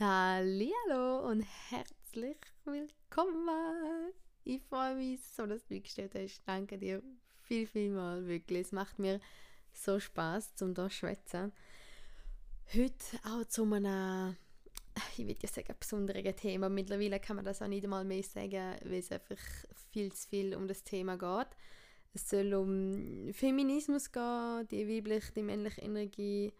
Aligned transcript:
Hallo 0.00 1.20
und 1.30 1.46
herzlich 1.70 2.36
willkommen. 2.64 4.12
Ich 4.42 4.60
freue 4.62 4.96
mich 4.96 5.20
so, 5.22 5.46
dass 5.46 5.64
du 5.66 5.80
gestellt 5.80 6.16
hast. 6.16 6.42
Danke 6.44 6.78
dir 6.78 7.00
viel, 7.42 7.64
viel 7.68 7.92
mal 7.92 8.26
wirklich. 8.26 8.62
Es 8.62 8.72
macht 8.72 8.98
mir 8.98 9.20
so 9.72 10.00
Spaß, 10.00 10.56
zum 10.56 10.74
da 10.74 10.90
schwätzen. 10.90 11.52
Heute 12.74 13.18
auch 13.24 13.44
zu 13.44 13.72
einem, 13.72 14.36
ich 15.16 15.28
würde 15.28 15.40
ja 15.40 15.48
sagen, 15.48 15.76
besonderen 15.78 16.34
Thema. 16.34 16.68
Mittlerweile 16.68 17.20
kann 17.20 17.36
man 17.36 17.44
das 17.44 17.62
auch 17.62 17.68
nicht 17.68 17.84
einmal 17.84 18.04
mehr 18.04 18.24
sagen, 18.24 18.74
weil 18.82 18.98
es 18.98 19.12
einfach 19.12 19.38
viel 19.92 20.12
zu 20.12 20.28
viel 20.28 20.56
um 20.56 20.66
das 20.66 20.82
Thema 20.82 21.16
geht. 21.16 21.56
Es 22.14 22.28
soll 22.28 22.52
um 22.54 23.32
Feminismus 23.32 24.10
gehen, 24.10 24.66
die 24.72 24.88
weibliche, 24.88 25.32
die 25.34 25.42
männliche 25.42 25.82
Energie 25.82 26.52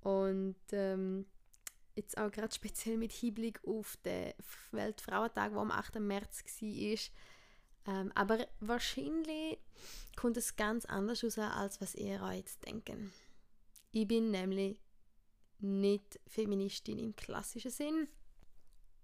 und 0.00 0.56
ähm, 0.72 1.26
jetzt 1.94 2.18
auch 2.18 2.30
gerade 2.30 2.54
speziell 2.54 2.96
mit 2.96 3.12
Hinblick 3.12 3.60
auf 3.64 3.96
den 4.04 4.32
Weltfrauentag, 4.72 5.52
der 5.52 5.60
am 5.60 5.70
8. 5.70 6.00
März 6.00 6.42
war. 6.44 6.98
Ähm, 7.86 8.12
aber 8.14 8.46
wahrscheinlich 8.60 9.58
kommt 10.16 10.36
es 10.36 10.56
ganz 10.56 10.84
anders 10.86 11.22
aus, 11.22 11.38
als 11.38 11.80
was 11.80 11.94
ihr 11.94 12.20
jetzt 12.32 12.64
denken. 12.64 13.12
Ich 13.92 14.08
bin 14.08 14.30
nämlich 14.30 14.78
nicht 15.58 16.18
Feministin 16.26 16.98
im 16.98 17.14
klassischen 17.14 17.70
Sinn. 17.70 18.08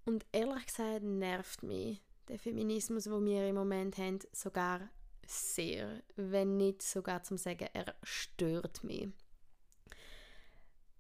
Und 0.05 0.27
ehrlich 0.33 0.67
gesagt 0.67 1.03
nervt 1.03 1.63
mich 1.63 2.01
der 2.29 2.39
Feminismus, 2.39 3.11
wo 3.11 3.23
wir 3.23 3.49
im 3.49 3.57
Moment 3.57 3.99
haben, 3.99 4.19
sogar 4.33 4.89
sehr. 5.27 6.03
Wenn 6.17 6.57
nicht 6.57 6.83
sogar 6.83 7.23
zum 7.23 7.37
Sagen, 7.37 7.69
er 7.73 7.95
stört 8.03 8.83
mich. 8.83 9.09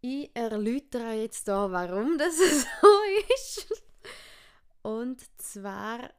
Ich 0.02 0.30
erläutere 0.32 1.12
jetzt 1.12 1.46
da, 1.46 1.70
warum 1.70 2.16
das 2.16 2.36
so 2.38 2.88
ist. 3.34 3.84
Und 4.82 5.20
zwar 5.38 6.10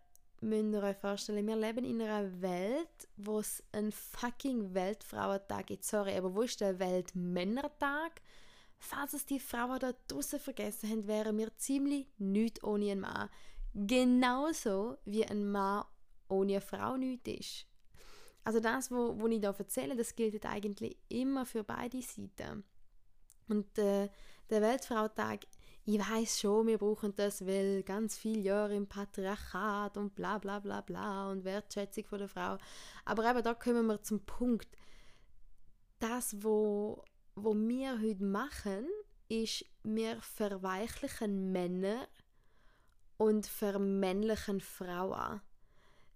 müsst 0.41 0.73
ihr 0.73 0.83
euch 0.83 0.97
vorstellen, 0.97 1.47
wir 1.47 1.55
leben 1.55 1.83
in 1.83 2.01
einer 2.01 2.41
Welt, 2.41 3.07
wo 3.17 3.39
es 3.39 3.63
einen 3.71 3.91
fucking 3.91 4.75
Weltfrauentag 4.75 5.67
gibt. 5.67 5.83
Sorry, 5.83 6.15
aber 6.15 6.33
wo 6.35 6.43
ist 6.43 6.61
der 6.61 6.77
Weltmännertag? 6.77 8.21
Falls 8.77 9.13
es 9.13 9.25
die 9.25 9.39
Frauen 9.39 9.79
da 9.79 9.93
draußen 10.07 10.39
vergessen 10.39 10.89
haben, 10.89 11.07
wären 11.07 11.37
wir 11.39 11.55
ziemlich 11.57 12.07
nichts 12.19 12.63
ohne 12.63 12.91
einen 12.91 13.01
Mann. 13.01 13.29
Genauso 13.73 14.97
wie 15.05 15.25
ein 15.25 15.51
Mann 15.51 15.85
ohne 16.27 16.53
eine 16.53 16.61
Frau 16.61 16.97
nichts 16.97 17.29
ist. 17.29 17.65
Also 18.43 18.59
das, 18.59 18.89
was 18.89 18.91
wo, 18.91 19.19
wo 19.19 19.27
ich 19.27 19.41
da 19.41 19.55
erzähle, 19.57 19.95
das 19.95 20.15
gilt 20.15 20.45
eigentlich 20.45 20.97
immer 21.09 21.45
für 21.45 21.63
beide 21.63 22.01
Seiten. 22.01 22.63
Und 23.51 23.77
äh, 23.77 24.07
der 24.49 24.61
Weltfrauentag, 24.61 25.41
ich 25.85 25.99
weiß 25.99 26.39
schon, 26.39 26.67
wir 26.67 26.77
brauchen 26.77 27.13
das, 27.15 27.45
weil 27.45 27.83
ganz 27.83 28.17
viele 28.17 28.39
Jahre 28.39 28.75
im 28.75 28.87
Patriarchat 28.87 29.97
und 29.97 30.15
bla 30.15 30.37
bla 30.37 30.59
bla 30.59 30.79
bla 30.79 31.29
und 31.29 31.43
Wertschätzung 31.43 32.05
von 32.05 32.19
der 32.19 32.29
Frau. 32.29 32.57
Aber 33.03 33.29
eben 33.29 33.43
da 33.43 33.53
kommen 33.53 33.87
wir 33.87 34.01
zum 34.01 34.21
Punkt. 34.21 34.69
Das, 35.99 36.41
wo, 36.41 37.03
wo 37.35 37.53
wir 37.53 37.99
heute 38.01 38.23
machen, 38.23 38.87
ist, 39.27 39.65
wir 39.83 40.21
verweichlichen 40.21 41.51
Männer 41.51 42.07
und 43.17 43.47
vermännlichen 43.47 44.61
Frauen. 44.61 45.41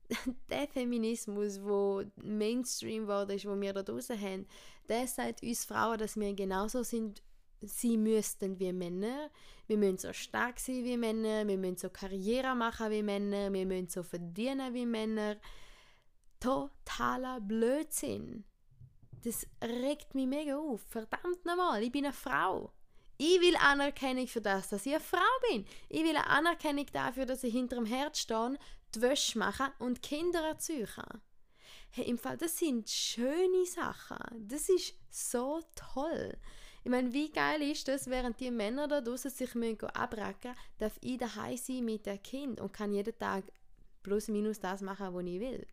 der 0.49 0.67
Feminismus, 0.67 1.61
wo 1.61 2.03
Mainstream 2.15 3.07
war, 3.07 3.29
ist, 3.29 3.45
wo 3.45 3.59
wir 3.59 3.73
da 3.73 3.83
draußen 3.83 4.19
haben, 4.19 4.47
der 4.87 5.07
sagt 5.07 5.41
uns 5.41 5.65
Frauen, 5.65 5.97
dass 5.97 6.15
wir 6.17 6.33
genauso 6.33 6.83
sind, 6.83 7.21
sie 7.67 7.97
müssten 7.97 8.59
wie 8.59 8.73
Männer. 8.73 9.29
Wir 9.67 9.77
müssen 9.77 9.97
so 9.97 10.13
stark 10.13 10.59
sein 10.59 10.83
wie 10.83 10.97
Männer, 10.97 11.47
wir 11.47 11.57
müssen 11.57 11.77
so 11.77 11.89
Karriere 11.89 12.55
machen 12.55 12.91
wie 12.91 13.03
Männer, 13.03 13.51
wir 13.51 13.65
müssen 13.65 13.89
so 13.89 14.03
verdienen 14.03 14.73
wie 14.73 14.85
Männer. 14.85 15.37
Totaler 16.39 17.41
Blödsinn. 17.41 18.45
Das 19.23 19.47
regt 19.63 20.13
mich 20.13 20.27
mega 20.27 20.57
auf. 20.57 20.81
Verdammt 20.87 21.45
nochmal, 21.45 21.81
ich 21.81 21.91
bin 21.91 22.05
eine 22.05 22.13
Frau. 22.13 22.71
Ich 23.17 23.39
will 23.39 23.55
Anerkennung 23.55 24.27
für 24.27 24.41
das, 24.41 24.69
dass 24.69 24.85
ich 24.85 24.93
eine 24.93 25.01
Frau 25.01 25.19
bin. 25.49 25.65
Ich 25.89 26.03
will 26.03 26.17
Anerkennung 26.17 26.85
dafür, 26.91 27.25
dass 27.25 27.43
ich 27.43 27.53
hinter 27.53 27.77
dem 27.77 27.85
Herz 27.85 28.19
stehe, 28.19 28.59
die 28.93 29.01
Wäsche 29.01 29.39
machen 29.39 29.71
und 29.79 30.01
Kinder 30.01 30.41
erzeugen. 30.41 31.21
Hey, 31.91 32.09
im 32.09 32.17
Fall, 32.17 32.35
das 32.37 32.57
sind 32.57 32.89
schöne 32.89 33.65
Sachen. 33.65 34.17
Das 34.47 34.67
ist 34.67 34.95
so 35.09 35.61
toll. 35.75 36.37
Ich 36.85 36.91
meine, 36.91 37.11
wie 37.13 37.31
geil 37.31 37.63
ist 37.63 37.87
das, 37.87 38.07
während 38.11 38.39
die 38.39 38.51
Männer 38.51 38.87
da 38.87 39.01
draußen 39.01 39.31
sich 39.31 39.49
abracken 39.95 40.53
darf 40.77 40.99
ich 41.01 41.17
daheim 41.17 41.57
sein 41.57 41.83
mit 41.83 42.05
dem 42.05 42.21
Kind 42.21 42.61
und 42.61 42.73
kann 42.73 42.93
jeden 42.93 43.17
Tag 43.17 43.45
plus 44.03 44.27
minus 44.27 44.59
das 44.59 44.81
machen, 44.81 45.11
was 45.11 45.25
ich 45.25 45.39
will. 45.39 45.65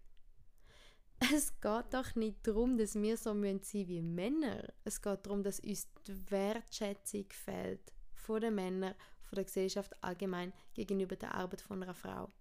Es 1.35 1.61
geht 1.61 1.93
doch 1.93 2.15
nicht 2.15 2.39
darum, 2.47 2.79
dass 2.79 2.95
wir 2.95 3.19
so 3.19 3.25
sein 3.35 3.41
müssen 3.41 3.89
wie 3.89 4.01
Männer. 4.01 4.73
Es 4.85 5.03
geht 5.03 5.27
darum, 5.27 5.43
dass 5.43 5.61
uns 5.61 5.87
die 6.07 6.31
Wertschätzung 6.31 7.27
fehlt 7.29 7.93
von 8.15 8.41
den 8.41 8.55
Männern, 8.55 8.95
von 9.21 9.37
der 9.37 9.45
Gesellschaft 9.45 9.93
allgemein 10.03 10.55
gegenüber 10.73 11.17
der 11.17 11.35
Arbeit 11.35 11.61
von 11.61 11.83
einer 11.83 11.93
Frau. 11.93 12.33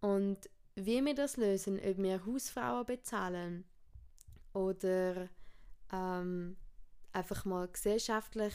Und 0.00 0.48
wie 0.76 1.04
wir 1.04 1.14
das 1.16 1.36
lösen, 1.36 1.80
ob 1.80 1.98
wir 1.98 2.24
Hausfrauen 2.24 2.86
bezahlen 2.86 3.64
oder 4.52 5.28
ähm, 5.92 6.56
einfach 7.18 7.44
mal 7.44 7.68
gesellschaftlich 7.68 8.54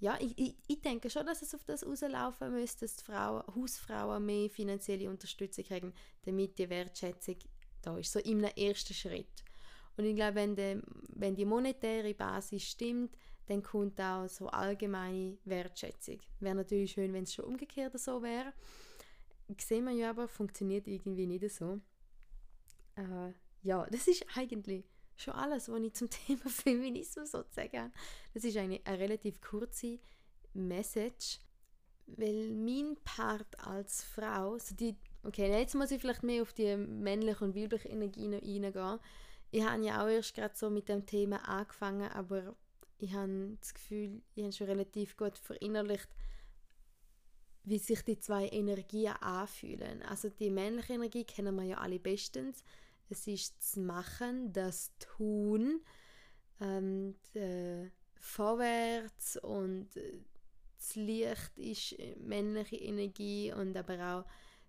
ja, 0.00 0.16
ich, 0.20 0.38
ich, 0.38 0.54
ich, 0.68 0.80
denke 0.80 1.10
schon, 1.10 1.26
dass 1.26 1.42
es 1.42 1.56
auf 1.56 1.64
das 1.64 1.84
rauslaufen 1.84 2.52
müsste, 2.52 2.84
dass 2.84 2.94
die 2.94 3.04
Frauen, 3.04 3.42
Hausfrauen 3.52 4.24
mehr 4.24 4.48
finanzielle 4.48 5.10
Unterstützung 5.10 5.64
kriegen, 5.64 5.92
damit 6.22 6.56
die 6.56 6.70
Wertschätzung 6.70 7.34
da 7.82 7.98
ist, 7.98 8.12
so 8.12 8.20
im 8.20 8.44
ersten 8.44 8.94
Schritt. 8.94 9.42
Und 9.96 10.04
ich 10.04 10.14
glaube, 10.14 10.36
wenn, 10.36 10.54
de, 10.54 10.80
wenn 11.08 11.34
die 11.34 11.44
monetäre 11.44 12.14
Basis 12.14 12.62
stimmt, 12.62 13.16
dann 13.46 13.60
kommt 13.60 14.00
auch 14.00 14.28
so 14.28 14.46
allgemeine 14.46 15.36
Wertschätzung. 15.44 16.20
Wäre 16.38 16.54
natürlich 16.54 16.92
schön, 16.92 17.12
wenn 17.12 17.24
es 17.24 17.34
schon 17.34 17.46
umgekehrt 17.46 17.98
so 17.98 18.22
wäre 18.22 18.52
sehen 19.56 19.84
wir 19.84 19.92
ja 19.92 20.10
aber, 20.10 20.28
funktioniert 20.28 20.86
irgendwie 20.86 21.26
nicht 21.26 21.50
so. 21.50 21.80
Äh, 22.96 23.32
ja, 23.62 23.86
das 23.90 24.06
ist 24.06 24.24
eigentlich 24.34 24.84
schon 25.20 25.34
alles, 25.34 25.68
was 25.68 25.80
ich 25.80 25.94
zum 25.94 26.10
Thema 26.26 26.48
Feminismus 26.48 27.32
sozusagen 27.32 27.92
Das 28.34 28.44
ist 28.44 28.56
eine, 28.56 28.80
eine 28.84 28.98
relativ 28.98 29.40
kurze 29.40 29.98
Message, 30.54 31.40
weil 32.06 32.50
mein 32.50 32.96
Part 33.04 33.58
als 33.66 34.02
Frau, 34.04 34.58
so 34.58 34.74
die, 34.74 34.96
okay, 35.22 35.50
jetzt 35.50 35.74
muss 35.74 35.90
ich 35.90 36.00
vielleicht 36.00 36.22
mehr 36.22 36.42
auf 36.42 36.52
die 36.52 36.76
männliche 36.76 37.44
und 37.44 37.54
weibliche 37.54 37.88
Energie 37.88 38.26
eingehen. 38.26 39.00
Ich 39.50 39.62
habe 39.62 39.84
ja 39.84 40.02
auch 40.02 40.08
erst 40.08 40.34
gerade 40.34 40.54
so 40.56 40.70
mit 40.70 40.88
dem 40.88 41.06
Thema 41.06 41.46
angefangen, 41.48 42.10
aber 42.10 42.54
ich 42.98 43.12
habe 43.12 43.56
das 43.60 43.74
Gefühl, 43.74 44.22
ich 44.34 44.42
habe 44.42 44.52
schon 44.52 44.66
relativ 44.66 45.16
gut 45.16 45.38
verinnerlicht, 45.38 46.08
wie 47.64 47.78
sich 47.78 48.02
die 48.02 48.18
zwei 48.18 48.48
Energien 48.48 49.12
anfühlen. 49.20 50.02
Also 50.02 50.30
die 50.30 50.50
männliche 50.50 50.94
Energie 50.94 51.24
kennen 51.24 51.54
wir 51.54 51.64
ja 51.64 51.78
alle 51.78 51.98
bestens. 51.98 52.64
Es 53.10 53.26
ist 53.26 53.56
das 53.58 53.76
Machen, 53.76 54.52
das 54.52 54.92
Tun, 54.98 55.80
ähm, 56.60 57.14
vorwärts 58.14 59.36
und 59.36 59.96
äh, 59.96 60.20
das 60.76 60.94
Licht 60.94 61.58
ist 61.58 61.96
männliche 62.20 62.76
Energie 62.76 63.52
und 63.52 63.76
aber 63.76 63.94
auch 63.94 64.24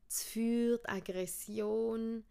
das 0.08 0.24
Feuer, 0.24 0.78
die 0.78 0.90
Aggression, 0.90 2.24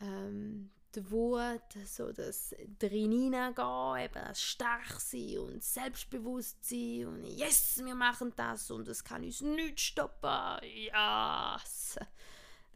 ähm, 0.00 0.70
die 0.94 1.10
Wut, 1.10 1.62
so 1.86 2.12
das 2.12 2.54
drin 2.78 3.12
hineingehen, 3.12 4.04
eben 4.04 4.24
das 4.26 4.42
stark 4.42 5.00
sein 5.00 5.38
und 5.38 5.62
selbstbewusst 5.62 6.64
sein 6.64 7.06
und 7.06 7.24
yes, 7.24 7.80
wir 7.82 7.94
machen 7.94 8.32
das 8.36 8.70
und 8.70 8.88
es 8.88 9.02
kann 9.04 9.24
uns 9.24 9.40
nicht 9.40 9.80
stoppen, 9.80 10.58
yes. 10.62 11.98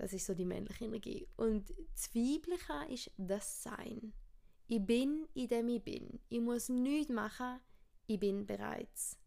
Das 0.00 0.14
ist 0.14 0.24
so 0.24 0.32
die 0.32 0.46
männliche 0.46 0.86
Energie. 0.86 1.28
Und 1.36 1.74
das 1.92 2.14
Weibliche 2.14 2.72
ist 2.88 3.10
das 3.18 3.62
Sein. 3.62 4.14
Ich 4.66 4.80
bin, 4.80 5.28
in 5.34 5.46
dem 5.46 5.68
ich 5.68 5.84
bin. 5.84 6.18
Ich 6.30 6.40
muss 6.40 6.70
nichts 6.70 7.12
machen, 7.12 7.60
ich 8.06 8.18
bin 8.18 8.46
bereits. 8.46 9.18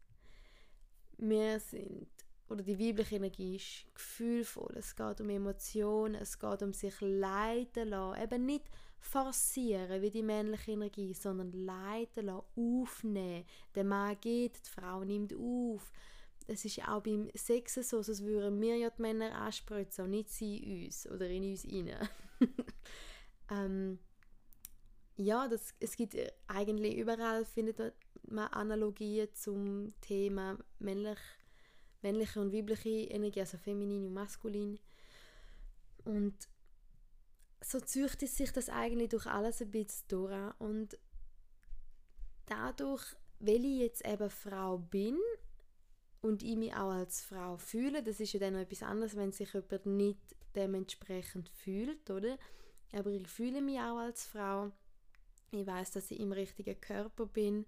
Wir 1.16 1.60
sind 1.60 2.08
oder 2.48 2.64
die 2.64 2.76
weibliche 2.76 3.16
Energie 3.16 3.54
ist 3.54 3.86
gefühlvoll. 3.94 4.74
Es 4.74 4.96
geht 4.96 5.20
um 5.20 5.30
Emotionen, 5.30 6.16
es 6.16 6.40
geht 6.40 6.62
um 6.64 6.72
sich 6.72 7.00
leiten 7.00 7.90
lassen. 7.90 8.20
Eben 8.20 8.44
nicht 8.44 8.68
forcieren 8.98 10.02
wie 10.02 10.10
die 10.10 10.24
männliche 10.24 10.72
Energie, 10.72 11.14
sondern 11.14 11.52
leiten 11.52 12.26
lassen, 12.26 12.46
aufnehmen. 12.56 13.44
Der 13.76 13.84
Mann 13.84 14.16
geht, 14.20 14.60
die 14.66 14.70
Frau 14.70 15.04
nimmt 15.04 15.34
auf. 15.34 15.92
Es 16.46 16.64
ist 16.64 16.86
auch 16.86 17.02
beim 17.02 17.30
Sex 17.34 17.74
so, 17.74 17.98
als 17.98 18.22
würden 18.22 18.60
wir 18.60 18.76
ja 18.76 18.90
die 18.90 19.02
Männer 19.02 19.34
anspritzen 19.34 20.04
und 20.04 20.10
nicht 20.10 20.28
sie 20.28 20.84
uns 20.86 21.08
oder 21.10 21.28
in 21.28 21.50
uns 21.50 21.64
rein. 21.64 22.08
ähm, 23.50 23.98
ja, 25.16 25.48
das, 25.48 25.74
es 25.80 25.96
gibt 25.96 26.16
eigentlich 26.46 26.96
überall, 26.96 27.44
findet 27.44 27.94
man 28.28 28.48
Analogien 28.48 29.28
zum 29.34 29.92
Thema 30.00 30.58
männlich 30.78 31.18
männliche 32.04 32.38
und 32.40 32.52
weibliche 32.52 33.10
Energie, 33.10 33.40
also 33.40 33.56
feminin 33.56 34.06
und 34.06 34.12
maskulin. 34.12 34.78
Und 36.04 36.36
so 37.62 37.80
züchtet 37.80 38.28
sich 38.28 38.52
das 38.52 38.68
eigentlich 38.68 39.08
durch 39.08 39.26
alles 39.26 39.62
ein 39.62 39.70
bisschen 39.70 40.06
durch. 40.08 40.60
Und 40.60 40.98
dadurch, 42.46 43.16
weil 43.40 43.64
ich 43.64 43.80
jetzt 43.80 44.06
eben 44.06 44.28
Frau 44.30 44.78
bin 44.78 45.18
und 46.24 46.42
ich 46.42 46.56
mich 46.56 46.72
auch 46.72 46.90
als 46.90 47.20
Frau 47.20 47.58
fühle, 47.58 48.02
das 48.02 48.18
ist 48.18 48.32
ja 48.32 48.40
dann 48.40 48.54
noch 48.54 48.60
etwas 48.60 48.82
anderes, 48.82 49.14
wenn 49.14 49.30
sich 49.30 49.52
jemand 49.52 49.84
nicht 49.84 50.36
dementsprechend 50.56 51.50
fühlt, 51.50 52.08
oder? 52.10 52.38
Aber 52.94 53.10
ich 53.10 53.28
fühle 53.28 53.60
mich 53.60 53.78
auch 53.78 53.98
als 53.98 54.26
Frau. 54.26 54.72
Ich 55.50 55.66
weiß, 55.66 55.90
dass 55.90 56.10
ich 56.10 56.18
im 56.18 56.32
richtigen 56.32 56.80
Körper 56.80 57.26
bin. 57.26 57.66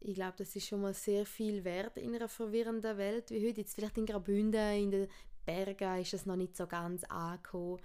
Ich 0.00 0.16
glaube, 0.16 0.34
das 0.36 0.56
ist 0.56 0.66
schon 0.66 0.80
mal 0.80 0.94
sehr 0.94 1.24
viel 1.24 1.62
wert 1.62 1.96
in 1.96 2.12
einer 2.12 2.28
verwirrenden 2.28 2.98
Welt 2.98 3.30
wie 3.30 3.46
heute. 3.46 3.60
Jetzt 3.60 3.76
vielleicht 3.76 3.98
in 3.98 4.06
Graubünden, 4.06 4.74
in 4.74 4.90
den 4.90 5.08
Bergen 5.44 6.00
ist 6.00 6.12
das 6.12 6.26
noch 6.26 6.36
nicht 6.36 6.56
so 6.56 6.66
ganz 6.66 7.04
angekommen, 7.04 7.78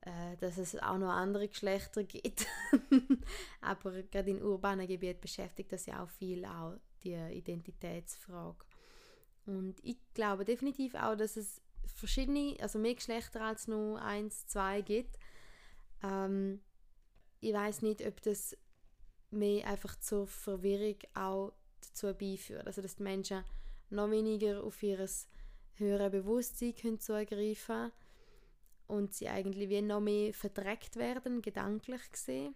äh, 0.00 0.36
dass 0.40 0.56
es 0.56 0.76
auch 0.76 0.96
noch 0.96 1.10
andere 1.10 1.48
Geschlechter 1.48 2.04
gibt. 2.04 2.46
Aber 3.60 4.02
gerade 4.04 4.30
in 4.30 4.42
urbanen 4.42 4.86
Gebieten 4.86 5.20
beschäftigt 5.20 5.72
das 5.72 5.84
ja 5.84 6.02
auch 6.02 6.08
viel, 6.08 6.46
auch 6.46 6.72
die 7.04 7.14
Identitätsfrage. 7.14 8.71
Und 9.46 9.76
ich 9.82 9.96
glaube 10.14 10.44
definitiv 10.44 10.94
auch, 10.94 11.16
dass 11.16 11.36
es 11.36 11.60
verschiedene, 11.94 12.56
also 12.60 12.78
mehr 12.78 12.94
Geschlechter 12.94 13.42
als 13.42 13.68
nur 13.68 14.00
eins, 14.00 14.46
zwei 14.46 14.80
gibt. 14.82 15.18
Ähm, 16.02 16.60
ich 17.40 17.52
weiß 17.52 17.82
nicht, 17.82 18.06
ob 18.06 18.22
das 18.22 18.56
mehr 19.30 19.66
einfach 19.66 19.98
zur 19.98 20.26
Verwirrung 20.26 20.96
auch 21.14 21.52
dazu 21.80 22.14
beiführt. 22.14 22.66
Also 22.66 22.82
dass 22.82 22.96
die 22.96 23.02
Menschen 23.02 23.44
noch 23.90 24.10
weniger 24.10 24.62
auf 24.62 24.82
ihr 24.82 25.06
höhere 25.74 26.10
Bewusstsein 26.10 26.74
können 26.74 27.00
zugreifen 27.00 27.92
und 28.86 29.14
sie 29.14 29.28
eigentlich 29.28 29.68
wie 29.68 29.82
noch 29.82 30.00
mehr 30.00 30.32
verdreckt 30.34 30.96
werden, 30.96 31.42
gedanklich 31.42 32.10
gesehen. 32.10 32.54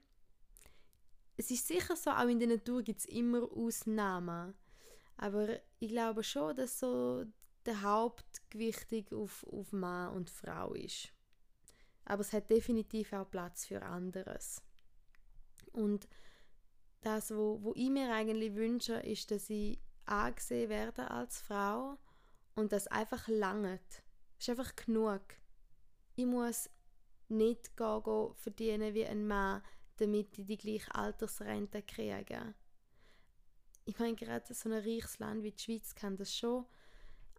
Es 1.37 1.51
ist 1.51 1.67
sicher 1.67 1.97
so, 1.97 2.11
auch 2.11 2.29
in 2.29 2.39
der 2.39 2.49
Natur 2.49 2.83
gibt 2.83 3.01
es 3.01 3.07
immer 3.07 3.43
Ausnahmen. 3.53 4.55
Aber 5.17 5.61
ich 5.79 5.89
glaube 5.89 6.23
schon, 6.23 6.57
dass 6.57 6.79
so 6.79 7.25
der 7.65 7.83
Hauptgewichtung 7.83 9.23
auf, 9.23 9.45
auf 9.45 9.73
Mann 9.73 10.15
und 10.15 10.31
Frau 10.31 10.73
ist. 10.75 11.13
Aber 12.05 12.21
es 12.21 12.33
hat 12.33 12.51
definitiv 12.51 13.13
auch 13.13 13.29
Platz 13.29 13.67
für 13.67 13.83
anderes. 13.83 14.63
Und 15.73 16.09
das, 17.01 17.31
wo, 17.35 17.63
wo 17.63 17.73
ich 17.75 17.91
mir 17.91 18.13
eigentlich 18.13 18.55
wünsche, 18.55 18.95
ist, 18.95 19.31
dass 19.31 19.51
ich 19.51 19.81
angesehen 20.05 20.71
werde 20.71 21.11
als 21.11 21.41
Frau 21.41 21.99
und 22.55 22.73
das 22.73 22.87
einfach 22.87 23.29
langt. 23.29 24.03
ist 24.39 24.49
einfach 24.49 24.75
genug. 24.77 25.23
Ich 26.15 26.27
muss 26.27 26.71
nicht 27.29 27.77
gehen, 27.77 28.03
gehen 28.03 28.35
verdienen 28.35 28.95
wie 28.95 29.07
ein 29.07 29.27
Mann, 29.27 29.63
damit 29.97 30.39
ich 30.39 30.47
die 30.47 30.57
gleiche 30.57 30.95
Altersrente 30.95 31.83
kriege. 31.83 32.55
Ich 33.87 33.99
meine, 33.99 34.17
gerade 34.17 34.53
so 34.53 34.69
ein 34.69 34.75
reiches 34.75 35.19
Land 35.21 35.43
wie 35.45 35.53
die 35.53 35.63
Schweiz 35.63 35.95
kann 35.95 36.17
das 36.17 36.37
schon 36.37 36.67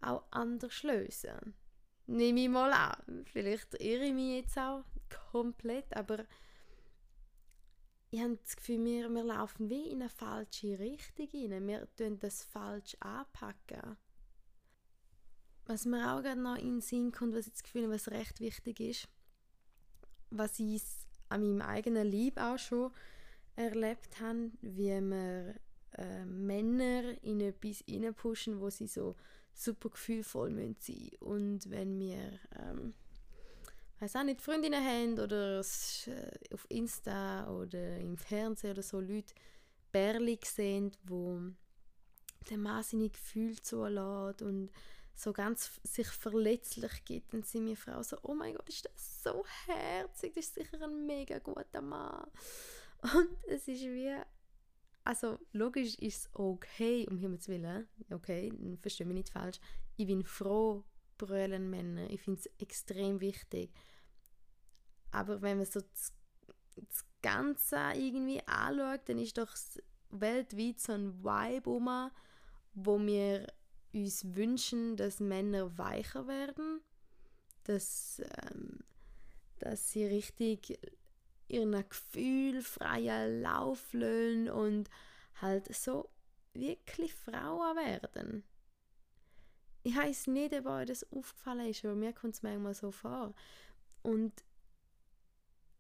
auch 0.02 0.24
anders 0.32 0.82
lösen. 0.84 1.54
Nehme 2.08 2.40
ich 2.40 2.50
mal 2.50 2.72
an. 2.72 3.26
Vielleicht 3.26 3.74
irre 3.82 4.06
ich 4.06 4.14
mich 4.14 4.38
jetzt 4.38 4.58
auch 4.58 4.86
komplett, 5.32 5.94
aber 5.96 6.26
ich 8.10 8.22
habe 8.22 8.38
das 8.38 8.56
Gefühl, 8.56 8.86
wir, 8.86 9.10
wir 9.10 9.24
laufen 9.24 9.70
wie 9.70 9.90
in 9.90 10.02
eine 10.02 10.10
falsche 10.10 10.80
Richtung 10.80 11.28
rein. 11.34 11.68
Wir 11.68 11.88
tun 11.98 12.18
das 12.20 12.44
falsch 12.46 12.96
anpacken. 13.02 13.98
Was 15.66 15.86
mir 15.86 16.16
auch 16.16 16.22
gerade 16.22 16.40
noch 16.40 16.56
in 16.56 16.76
den 16.76 16.82
Sinn 16.82 17.12
kommt, 17.12 17.36
was 17.36 17.48
ich 17.48 17.54
das 17.54 17.64
Gefühl 17.64 17.84
habe, 17.84 17.94
was 17.94 18.08
recht 18.08 18.40
wichtig 18.40 18.80
ist, 18.80 19.10
was 20.30 20.58
ich 20.60 20.82
an 21.28 21.42
meinem 21.42 21.62
eigenen 21.62 22.08
Lieb 22.08 22.38
auch 22.40 22.58
schon 22.58 22.94
erlebt 23.58 24.22
habe, 24.22 24.52
wie 24.62 25.02
wir 25.02 25.56
äh, 25.98 26.26
Männer 26.26 27.22
in 27.24 27.42
etwas 27.42 27.84
pushen, 28.16 28.60
wo 28.60 28.70
sie 28.70 28.88
so 28.88 29.16
super 29.54 29.90
gefühlvoll 29.90 30.52
sein 30.56 30.76
müssen. 30.80 31.16
Und 31.20 31.70
wenn 31.70 32.00
wir 32.00 32.40
ähm, 32.56 32.94
weiß 34.00 34.16
auch 34.18 34.24
nicht, 34.24 34.42
Freundinnen 34.42 34.84
haben 34.84 35.20
oder 35.20 35.60
äh, 35.60 36.54
auf 36.54 36.66
Insta 36.70 37.50
oder 37.50 37.98
im 37.98 38.18
Fernsehen 38.18 38.72
oder 38.72 38.84
so 38.84 39.00
Leute 39.00 39.34
Bärli 39.92 40.40
sehen, 40.44 40.92
wo 41.04 41.42
der 42.50 42.58
Mann 42.58 42.84
seine 42.84 43.10
Gefühle 43.10 43.56
zulässt 43.62 44.42
und 44.42 44.70
so 45.16 45.34
ganz 45.34 45.80
sich 45.84 46.08
verletzlich 46.08 47.04
gibt, 47.04 47.34
dann 47.34 47.42
sind 47.42 47.66
wir 47.66 47.76
Frauen 47.76 48.04
so, 48.04 48.18
oh 48.22 48.36
mein 48.36 48.54
Gott, 48.54 48.70
ist 48.70 48.86
das 48.86 49.24
so 49.24 49.44
herzig, 49.66 50.36
das 50.36 50.46
ist 50.46 50.56
sicher 50.56 50.84
ein 50.84 51.08
mega 51.08 51.40
guter 51.40 51.82
Mann. 51.82 52.30
Und 53.02 53.30
es 53.48 53.68
ist 53.68 53.82
wie, 53.82 54.16
also 55.07 55.39
logisch 55.54 55.95
ist 55.95 56.25
es 56.25 56.30
okay, 56.33 57.07
um 57.09 57.18
Himmels 57.18 57.48
Willen, 57.48 57.88
okay, 58.12 58.51
verstehe 58.81 59.07
mich 59.07 59.15
nicht 59.15 59.30
falsch, 59.30 59.57
ich 59.95 60.06
bin 60.06 60.24
froh, 60.24 60.83
brüllen 61.18 61.69
Männer. 61.69 62.09
Ich 62.09 62.21
finde 62.21 62.42
es 62.42 62.50
extrem 62.59 63.21
wichtig. 63.21 63.71
Aber 65.12 65.42
wenn 65.42 65.57
man 65.57 65.65
so 65.65 65.80
das, 65.80 66.12
das 66.75 67.06
Ganze 67.21 67.77
irgendwie 67.95 68.45
anschaut, 68.45 69.01
dann 69.06 69.18
ist 69.18 69.38
doch 69.38 69.56
weltweit 70.09 70.80
so 70.80 70.92
ein 70.92 71.24
Vibe 71.24 71.69
um, 71.69 72.12
wo 72.74 73.00
wir 73.00 73.48
uns 73.94 74.36
wünschen, 74.36 74.98
dass 74.98 75.21
Männer 75.21 75.77
weicher 75.77 76.27
werden, 76.27 76.81
dass, 77.63 78.21
ähm, 78.44 78.80
dass 79.60 79.89
sie 79.89 80.06
richtig 80.06 80.77
ihren 81.48 81.72
Gefühl 81.88 82.62
freien 82.62 83.42
Lauf 83.42 83.94
lassen 83.94 84.50
und 84.50 84.90
halt 85.42 85.74
so 85.74 86.10
wirklich 86.54 87.14
Frauen 87.14 87.76
werden 87.78 88.44
ich 89.88 89.96
weiß 89.96 90.28
nicht, 90.28 90.54
ob 90.54 90.66
euch 90.66 90.88
das 90.88 91.10
aufgefallen 91.14 91.70
ist, 91.70 91.86
aber 91.86 91.96
mir 91.96 92.12
kommt 92.12 92.34
es 92.34 92.44
manchmal 92.44 92.74
so 92.74 92.92
vor. 92.92 93.34
Und 94.02 94.34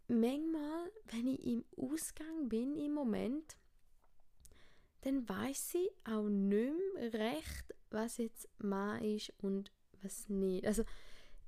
manchmal, 0.07 0.89
wenn 1.07 1.27
ich 1.27 1.45
im 1.45 1.65
Ausgang 1.75 2.47
bin 2.47 2.77
im 2.77 2.93
Moment, 2.93 3.57
dann 5.01 5.27
weiß 5.27 5.75
ich 5.75 5.89
auch 6.05 6.29
nicht 6.29 6.73
mehr 6.95 7.13
recht, 7.13 7.75
was 7.89 8.15
jetzt 8.17 8.47
Mann 8.59 9.03
ist 9.03 9.33
und 9.39 9.73
was 10.01 10.29
nicht. 10.29 10.65
Also 10.65 10.83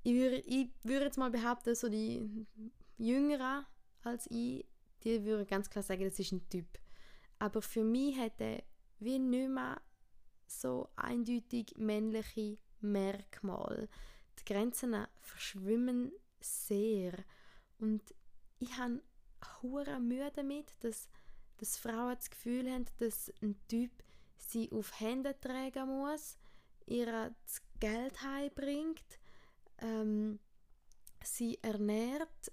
ich 0.04 0.16
würde, 0.16 0.40
ich 0.40 0.68
würde 0.84 1.06
jetzt 1.06 1.18
mal 1.18 1.32
behaupten, 1.32 1.76
so 1.76 1.88
die 1.88 2.46
Jüngeren 2.98 3.66
als 4.04 4.28
ich, 4.30 4.66
die 5.04 5.24
würden 5.24 5.48
ganz 5.48 5.70
klar 5.70 5.84
sagen, 5.84 6.04
das 6.04 6.20
ist 6.20 6.32
ein 6.32 6.48
Typ. 6.50 6.68
Aber 7.40 7.62
für 7.62 7.84
mich 7.84 8.18
hätte 8.18 8.64
wie 9.00 9.20
nicht 9.20 9.50
mehr 9.50 9.82
so 10.46 10.90
eindeutig 10.96 11.74
männliche 11.78 12.58
Merkmale. 12.82 13.88
Die 14.40 14.46
Grenzen 14.46 14.96
verschwimmen 15.22 16.12
sehr. 16.40 17.14
Und 17.80 18.02
ich 18.60 18.78
habe 18.78 19.02
hohe 19.62 20.00
Mühe 20.00 20.32
damit, 20.36 20.72
dass, 20.82 21.10
dass 21.58 21.78
Frauen 21.78 22.16
das 22.16 22.30
Gefühl 22.30 22.70
haben, 22.72 22.86
dass 22.98 23.32
ein 23.42 23.56
Typ 23.68 23.92
sie 24.38 24.72
auf 24.72 25.00
Hände 25.00 25.40
tragen 25.40 25.88
muss, 25.88 26.38
ihr 26.86 27.06
das 27.46 27.62
Geld 27.80 28.22
heimbringt, 28.22 29.20
ähm, 29.78 30.40
sie 31.24 31.60
ernährt 31.62 32.52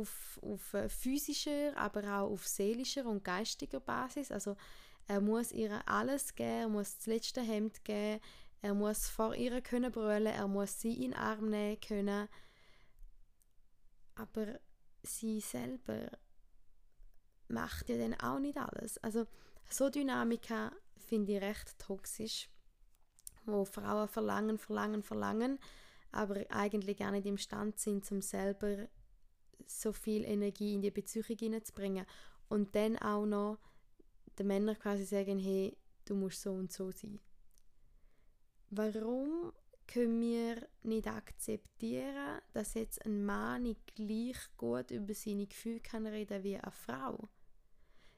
auf, 0.00 0.40
auf 0.42 0.76
physischer, 0.92 1.76
aber 1.76 2.02
auch 2.04 2.30
auf 2.30 2.46
seelischer 2.46 3.06
und 3.06 3.24
geistiger 3.24 3.80
Basis. 3.80 4.30
Also 4.30 4.56
er 5.08 5.20
muss 5.20 5.52
ihr 5.52 5.86
alles 5.88 6.34
geben, 6.34 6.50
er 6.50 6.68
muss 6.68 6.96
das 6.96 7.06
letzte 7.06 7.40
Hemd 7.40 7.84
geben, 7.84 8.20
er 8.62 8.74
muss 8.74 9.08
vor 9.08 9.34
ihr 9.34 9.60
können 9.60 9.92
brüllen, 9.92 10.26
er 10.26 10.48
muss 10.48 10.80
sie 10.80 10.94
in 10.94 11.12
den 11.12 11.14
Arm 11.14 11.50
nehmen 11.50 11.80
können. 11.80 12.28
Aber 14.16 14.58
sie 15.02 15.40
selber 15.40 16.10
macht 17.48 17.88
ja 17.88 17.96
dann 17.96 18.14
auch 18.14 18.38
nicht 18.38 18.58
alles. 18.58 18.98
Also 18.98 19.26
so 19.68 19.90
Dynamika 19.90 20.72
finde 20.96 21.34
ich 21.34 21.42
recht 21.42 21.78
toxisch, 21.78 22.48
wo 23.44 23.64
Frauen 23.64 24.08
verlangen, 24.08 24.58
verlangen, 24.58 25.02
verlangen, 25.02 25.58
aber 26.10 26.44
eigentlich 26.50 26.96
gar 26.96 27.12
nicht 27.12 27.26
imstande 27.26 27.78
sind, 27.78 28.10
um 28.10 28.22
selber 28.22 28.88
so 29.66 29.92
viel 29.92 30.24
Energie 30.24 30.74
in 30.74 30.82
die 30.82 30.90
Beziehung 30.90 31.24
hineinzubringen 31.38 32.06
und 32.48 32.74
dann 32.74 32.96
auch 32.98 33.26
noch 33.26 33.58
den 34.38 34.46
Männern 34.46 34.78
quasi 34.78 35.04
sagen, 35.04 35.38
hey, 35.38 35.76
du 36.04 36.14
musst 36.14 36.42
so 36.42 36.52
und 36.52 36.72
so 36.72 36.90
sein. 36.90 37.20
Warum 38.70 39.52
können 39.86 40.20
wir 40.20 40.68
nicht 40.82 41.06
akzeptieren, 41.06 42.40
dass 42.52 42.74
jetzt 42.74 43.04
ein 43.06 43.24
Mann 43.24 43.62
nicht 43.62 43.94
gleich 43.94 44.36
gut 44.56 44.90
über 44.90 45.14
seine 45.14 45.46
Gefühle 45.46 45.80
kann 45.80 46.06
reden 46.06 46.42
wie 46.42 46.56
eine 46.56 46.72
Frau? 46.72 47.28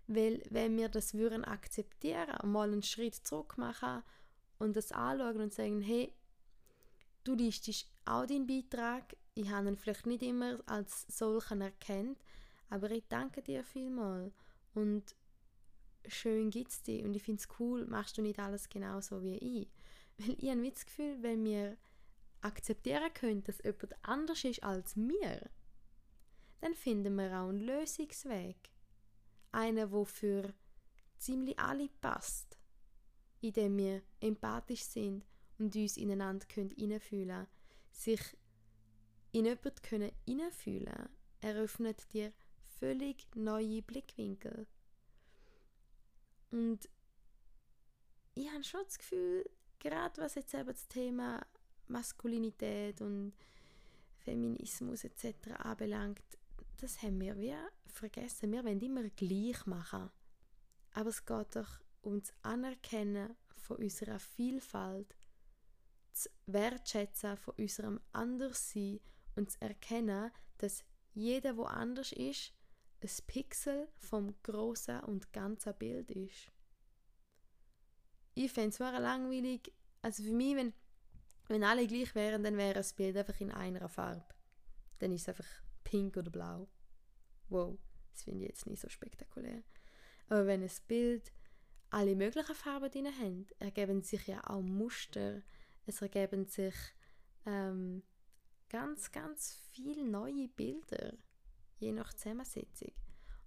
Weil 0.07 0.43
wenn 0.49 0.77
wir 0.77 0.89
das 0.89 1.13
würden 1.13 1.45
akzeptieren, 1.45 2.51
mal 2.51 2.73
einen 2.73 2.83
Schritt 2.83 3.15
zurück 3.15 3.59
machen 3.59 4.03
und 4.59 4.75
das 4.75 4.91
anschauen 4.91 5.43
und 5.43 5.53
sagen, 5.53 5.83
hey, 5.83 6.13
du 7.25 7.35
liest 7.35 7.87
auch 8.07 8.25
deinen 8.25 8.47
Beitrag. 8.47 9.15
Ich 9.39 9.51
habe 9.51 9.69
ihn 9.69 9.77
vielleicht 9.77 10.05
nicht 10.05 10.25
immer 10.25 10.59
als 10.67 11.07
solchen 11.07 11.61
erkannt, 11.61 12.19
aber 12.71 12.91
ich 12.91 13.05
danke 13.09 13.41
dir 13.41 13.63
vielmals. 13.63 14.35
Und 14.75 15.15
schön 16.09 16.51
gibt 16.51 16.73
es 16.73 16.83
dich. 16.83 17.05
Und 17.05 17.15
ich 17.15 17.23
finde 17.23 17.41
es 17.41 17.49
cool, 17.61 17.87
machst 17.87 18.19
du 18.19 18.23
nicht 18.23 18.41
alles 18.41 18.69
genauso 18.69 19.23
wie 19.23 19.37
ich. 19.37 19.69
Weil 20.19 20.35
ich 20.41 20.51
habe 20.51 20.69
das 20.69 20.85
Gefühl, 20.85 21.23
wenn 21.23 21.45
wir 21.45 21.77
akzeptieren 22.41 23.15
können, 23.15 23.45
dass 23.45 23.63
jemand 23.63 23.95
anders 24.03 24.43
ist 24.43 24.65
als 24.65 24.97
wir, 24.97 25.49
dann 26.61 26.75
finden 26.75 27.15
wir 27.15 27.41
auch 27.41 27.49
einen 27.49 27.61
Lösungsweg. 27.61 28.57
Einen, 29.53 29.77
der 29.77 30.05
für 30.05 30.53
ziemlich 31.17 31.57
alle 31.61 31.89
passt. 32.01 32.59
Indem 33.41 33.79
wir 33.79 34.03
empathisch 34.19 34.83
sind 34.83 35.25
und 35.59 35.77
uns 35.77 35.97
ineinander 35.97 36.45
hineinfühlen 36.53 37.29
können. 37.29 37.47
Sich 37.93 38.37
in 39.39 39.45
jemanden 39.47 40.13
hineinfühlen 40.27 41.09
eröffnet 41.41 42.13
dir 42.13 42.33
völlig 42.81 43.25
neue 43.37 43.83
Blickwinkel. 43.83 44.67
Und 46.51 46.89
ich 48.35 48.51
habe 48.51 48.65
schon 48.65 48.85
das 48.85 48.99
Gefühl, 48.99 49.49
gerade 49.79 50.21
was 50.21 50.35
jetzt 50.35 50.55
eben 50.55 50.69
das 50.69 50.89
Thema 50.89 51.47
Maskulinität 51.87 53.01
und 53.01 53.33
Feminismus 54.19 55.05
etc. 55.05 55.53
anbelangt, 55.59 56.23
das 56.81 57.01
haben 57.03 57.21
wir 57.21 57.39
wie 57.39 57.55
vergessen. 57.87 58.53
Wir 58.53 58.65
wollen 58.65 58.81
immer 58.81 59.09
gleich 59.11 59.67
machen. 59.67 60.11
Aber 60.93 61.11
es 61.11 61.25
geht 61.25 61.55
doch 61.55 61.81
um 62.03 62.21
das 62.21 62.33
Anerkennen 62.43 63.37
von 63.57 63.77
unserer 63.77 64.19
Vielfalt, 64.19 65.15
das 66.13 66.29
Wertschätzen 66.47 67.37
von 67.37 67.55
unserem 67.57 68.01
Anderssein 68.13 69.01
und 69.39 69.51
zu 69.51 69.63
erkennen, 69.63 70.31
dass 70.59 70.85
jeder, 71.15 71.57
wo 71.57 71.65
anders 71.65 72.13
ist, 72.13 72.53
ein 73.03 73.11
Pixel 73.27 73.89
vom 73.97 74.35
großen 74.43 75.01
und 75.01 75.33
ganzen 75.33 75.75
Bild 75.75 76.11
ist. 76.11 76.51
Ich 78.35 78.53
fände 78.53 78.71
es 78.71 78.79
langweilig, 78.79 79.73
also 80.03 80.23
für 80.23 80.33
mich, 80.33 80.57
wenn, 80.57 80.73
wenn 81.49 81.65
alle 81.65 81.87
gleich 81.87 82.15
wären, 82.15 82.43
dann 82.43 82.57
wäre 82.57 82.75
das 82.75 82.93
Bild 82.93 83.17
einfach 83.17 83.41
in 83.41 83.51
einer 83.51 83.89
Farbe. 83.89 84.25
Dann 84.99 85.13
ist 85.13 85.23
es 85.23 85.29
einfach 85.29 85.49
pink 85.85 86.17
oder 86.17 86.31
blau. 86.31 86.69
Wow, 87.49 87.79
das 88.13 88.25
finde 88.25 88.45
ich 88.45 88.51
jetzt 88.51 88.67
nicht 88.67 88.81
so 88.81 88.89
spektakulär. 88.89 89.63
Aber 90.29 90.47
wenn 90.47 90.63
ein 90.63 90.71
Bild 90.87 91.33
alle 91.91 92.15
möglichen 92.15 92.55
Farben 92.55 92.91
drin 92.91 93.07
hat, 93.07 93.61
ergeben 93.61 94.03
sich 94.03 94.27
ja 94.27 94.43
auch 94.45 94.61
Muster. 94.61 95.43
Es 95.87 96.03
ergeben 96.03 96.47
sich 96.47 96.75
ähm, 97.47 98.03
ganz, 98.69 99.11
ganz 99.11 99.61
viele 99.71 100.05
neue 100.05 100.49
Bilder, 100.49 101.15
je 101.79 101.93
nach 101.93 102.13
Zusammensetzung. 102.15 102.93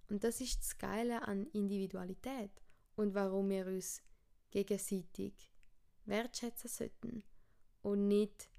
Und 0.08 0.24
das 0.24 0.40
ist 0.40 0.60
das 0.60 0.78
Geile 0.78 1.26
an 1.26 1.46
Individualität 1.52 2.50
und 2.96 3.14
warum 3.14 3.48
wir 3.48 3.66
uns 3.66 4.02
gegenseitig 4.50 5.32
wertschätzen 6.04 6.68
sollten 6.68 7.24
und 7.82 8.08
nicht 8.08 8.50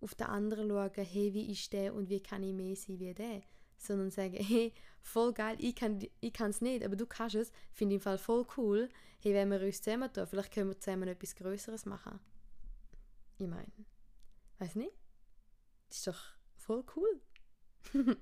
auf 0.00 0.14
den 0.14 0.26
anderen 0.26 0.68
schauen, 0.68 1.04
hey, 1.04 1.32
wie 1.34 1.52
ist 1.52 1.72
der 1.72 1.94
und 1.94 2.08
wie 2.08 2.22
kann 2.22 2.42
ich 2.42 2.54
mehr 2.54 2.74
sein 2.74 2.98
wie 2.98 3.14
der, 3.14 3.42
sondern 3.76 4.10
sagen, 4.10 4.36
hey, 4.42 4.72
voll 5.02 5.32
geil, 5.32 5.56
ich 5.60 5.74
kann 5.74 6.50
es 6.50 6.60
nicht, 6.60 6.84
aber 6.84 6.96
du 6.96 7.06
kannst 7.06 7.36
es, 7.36 7.52
finde 7.72 7.94
ich 7.94 8.00
im 8.00 8.02
Fall 8.02 8.18
voll 8.18 8.46
cool, 8.56 8.88
hey, 9.20 9.34
wenn 9.34 9.50
wir 9.50 9.60
uns 9.60 9.82
zusammen 9.82 10.12
tun, 10.12 10.26
vielleicht 10.26 10.52
können 10.52 10.70
wir 10.70 10.80
zusammen 10.80 11.08
etwas 11.08 11.34
Größeres 11.34 11.86
machen. 11.86 12.18
Ich 13.38 13.46
meine, 13.46 13.72
weiß 14.58 14.74
nicht, 14.74 14.92
das 15.90 15.98
ist 15.98 16.06
doch 16.06 16.22
voll 16.54 16.84
cool. 16.96 17.20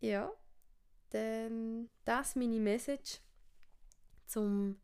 ja, 0.00 0.32
dann 1.10 1.88
das 2.04 2.34
meine 2.34 2.58
Message 2.58 3.20
zum 4.26 4.80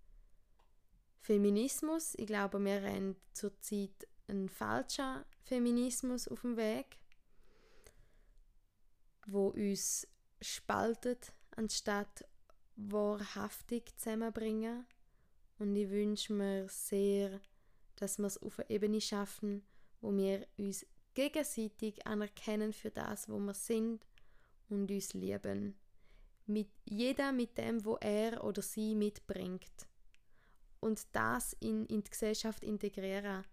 Feminismus. 1.20 2.14
Ich 2.16 2.26
glaube, 2.26 2.62
wir 2.62 2.82
haben 2.82 3.16
zurzeit 3.32 4.06
einen 4.28 4.48
falschen 4.48 5.24
Feminismus 5.42 6.28
auf 6.28 6.42
dem 6.42 6.56
Weg, 6.56 6.98
wo 9.26 9.48
uns 9.48 10.06
spaltet, 10.40 11.32
anstatt 11.56 12.24
wahrhaftig 12.76 13.96
zusammenbringen. 13.96 14.86
Und 15.58 15.74
ich 15.76 15.90
wünsche 15.90 16.32
mir 16.32 16.68
sehr, 16.68 17.40
dass 17.96 18.18
wir 18.18 18.26
es 18.26 18.42
auf 18.42 18.58
einer 18.58 18.70
Ebene 18.70 19.00
schaffen, 19.00 19.64
wo 20.00 20.14
wir 20.14 20.46
uns 20.58 20.84
gegenseitig 21.14 22.06
anerkennen 22.06 22.72
für 22.72 22.90
das, 22.90 23.28
wo 23.28 23.38
wir 23.38 23.54
sind 23.54 24.06
und 24.68 24.90
uns 24.90 25.12
lieben. 25.14 25.76
Mit 26.46 26.68
jeder 26.84 27.32
mit 27.32 27.56
dem, 27.58 27.84
wo 27.84 27.96
er 27.96 28.42
oder 28.44 28.62
sie 28.62 28.94
mitbringt. 28.94 29.88
Und 30.80 31.06
das 31.12 31.52
in, 31.60 31.86
in 31.86 32.02
die 32.02 32.10
Gesellschaft 32.10 32.64
integrieren 32.64 33.44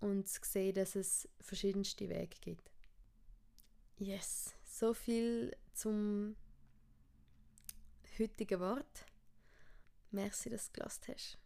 und 0.00 0.28
sehen, 0.28 0.74
dass 0.74 0.94
es 0.94 1.28
verschiedenste 1.40 2.08
Wege 2.08 2.36
gibt. 2.40 2.70
Yes, 3.98 4.54
so 4.64 4.94
viel 4.94 5.54
zum 5.72 6.36
heutigen 8.18 8.60
Wort. 8.60 9.04
Merci, 10.10 10.50
dass 10.50 10.66
du 10.66 10.72
gelassen 10.72 11.04
hast. 11.08 11.38